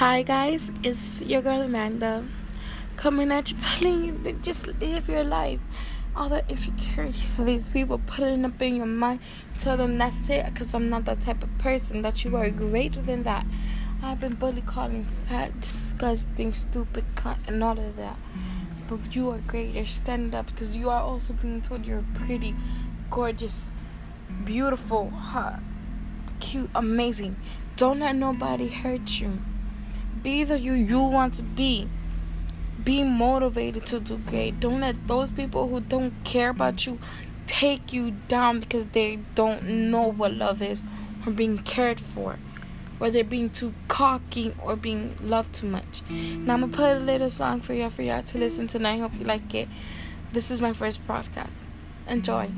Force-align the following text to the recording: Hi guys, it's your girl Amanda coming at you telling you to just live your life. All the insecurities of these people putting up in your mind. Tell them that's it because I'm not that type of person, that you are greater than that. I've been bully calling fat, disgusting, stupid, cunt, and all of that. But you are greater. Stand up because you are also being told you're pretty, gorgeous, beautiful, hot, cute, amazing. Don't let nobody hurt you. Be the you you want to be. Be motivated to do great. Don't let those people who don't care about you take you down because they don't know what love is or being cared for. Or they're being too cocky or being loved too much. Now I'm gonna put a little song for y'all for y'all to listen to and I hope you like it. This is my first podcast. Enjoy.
Hi 0.00 0.22
guys, 0.22 0.70
it's 0.82 1.20
your 1.20 1.42
girl 1.42 1.60
Amanda 1.60 2.24
coming 2.96 3.30
at 3.30 3.50
you 3.50 3.56
telling 3.60 4.02
you 4.02 4.18
to 4.24 4.32
just 4.32 4.66
live 4.66 5.10
your 5.10 5.24
life. 5.24 5.60
All 6.16 6.30
the 6.30 6.42
insecurities 6.48 7.38
of 7.38 7.44
these 7.44 7.68
people 7.68 8.00
putting 8.06 8.46
up 8.46 8.62
in 8.62 8.76
your 8.76 8.86
mind. 8.86 9.20
Tell 9.58 9.76
them 9.76 9.98
that's 9.98 10.30
it 10.30 10.46
because 10.46 10.72
I'm 10.72 10.88
not 10.88 11.04
that 11.04 11.20
type 11.20 11.42
of 11.42 11.50
person, 11.58 12.00
that 12.00 12.24
you 12.24 12.34
are 12.38 12.48
greater 12.48 13.02
than 13.02 13.24
that. 13.24 13.44
I've 14.02 14.18
been 14.20 14.36
bully 14.36 14.62
calling 14.62 15.06
fat, 15.28 15.60
disgusting, 15.60 16.54
stupid, 16.54 17.04
cunt, 17.14 17.46
and 17.46 17.62
all 17.62 17.78
of 17.78 17.96
that. 17.96 18.16
But 18.88 19.14
you 19.14 19.28
are 19.28 19.38
greater. 19.40 19.84
Stand 19.84 20.34
up 20.34 20.46
because 20.46 20.74
you 20.74 20.88
are 20.88 21.02
also 21.02 21.34
being 21.34 21.60
told 21.60 21.84
you're 21.84 22.06
pretty, 22.14 22.56
gorgeous, 23.10 23.70
beautiful, 24.46 25.10
hot, 25.10 25.60
cute, 26.40 26.70
amazing. 26.74 27.36
Don't 27.76 27.98
let 27.98 28.16
nobody 28.16 28.68
hurt 28.68 29.20
you. 29.20 29.40
Be 30.22 30.44
the 30.44 30.58
you 30.58 30.72
you 30.72 31.00
want 31.00 31.34
to 31.34 31.42
be. 31.42 31.88
Be 32.82 33.04
motivated 33.04 33.86
to 33.86 34.00
do 34.00 34.18
great. 34.18 34.60
Don't 34.60 34.80
let 34.80 35.06
those 35.06 35.30
people 35.30 35.68
who 35.68 35.80
don't 35.80 36.12
care 36.24 36.50
about 36.50 36.86
you 36.86 36.98
take 37.46 37.92
you 37.92 38.12
down 38.28 38.60
because 38.60 38.86
they 38.86 39.16
don't 39.34 39.64
know 39.64 40.12
what 40.12 40.32
love 40.32 40.62
is 40.62 40.82
or 41.26 41.32
being 41.32 41.58
cared 41.58 42.00
for. 42.00 42.38
Or 43.00 43.10
they're 43.10 43.24
being 43.24 43.50
too 43.50 43.74
cocky 43.88 44.54
or 44.62 44.76
being 44.76 45.16
loved 45.22 45.54
too 45.54 45.66
much. 45.66 46.02
Now 46.10 46.54
I'm 46.54 46.60
gonna 46.60 46.68
put 46.68 46.96
a 46.96 47.00
little 47.00 47.30
song 47.30 47.60
for 47.60 47.74
y'all 47.74 47.90
for 47.90 48.02
y'all 48.02 48.22
to 48.22 48.38
listen 48.38 48.66
to 48.68 48.78
and 48.78 48.86
I 48.86 48.98
hope 48.98 49.12
you 49.18 49.24
like 49.24 49.54
it. 49.54 49.68
This 50.32 50.50
is 50.50 50.60
my 50.60 50.72
first 50.72 51.06
podcast. 51.08 51.56
Enjoy. 52.06 52.50